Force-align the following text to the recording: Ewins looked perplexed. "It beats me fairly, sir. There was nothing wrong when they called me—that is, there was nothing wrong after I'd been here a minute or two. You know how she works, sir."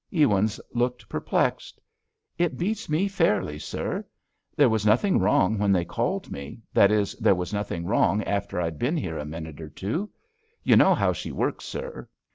Ewins 0.11 0.59
looked 0.73 1.07
perplexed. 1.07 1.79
"It 2.35 2.57
beats 2.57 2.89
me 2.89 3.07
fairly, 3.07 3.59
sir. 3.59 4.03
There 4.55 4.67
was 4.67 4.83
nothing 4.83 5.19
wrong 5.19 5.59
when 5.59 5.71
they 5.71 5.85
called 5.85 6.31
me—that 6.31 6.89
is, 6.89 7.13
there 7.17 7.35
was 7.35 7.53
nothing 7.53 7.85
wrong 7.85 8.23
after 8.23 8.59
I'd 8.59 8.79
been 8.79 8.97
here 8.97 9.19
a 9.19 9.25
minute 9.25 9.61
or 9.61 9.69
two. 9.69 10.09
You 10.63 10.75
know 10.75 10.95
how 10.95 11.13
she 11.13 11.31
works, 11.31 11.65
sir." 11.65 12.09